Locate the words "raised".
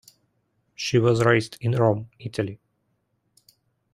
1.23-1.59